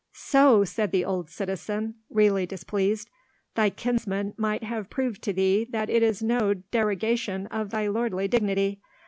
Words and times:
"So!" 0.15 0.63
said 0.63 0.89
the 0.91 1.05
old 1.05 1.29
citizen, 1.29 1.93
really 2.09 2.47
displeased; 2.47 3.07
"thy 3.53 3.69
kinsman 3.69 4.33
might 4.35 4.63
have 4.63 4.89
proved 4.89 5.21
to 5.25 5.31
thee 5.31 5.63
that 5.69 5.91
it 5.91 6.01
is 6.01 6.23
no 6.23 6.55
derogation 6.55 7.45
of 7.51 7.69
thy 7.69 7.85
lordly 7.87 8.27
dignity. 8.27 8.81